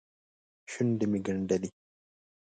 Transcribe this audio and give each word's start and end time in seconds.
شونډې 0.71 1.05
مې 1.11 1.19
ګنډلې. 1.25 1.69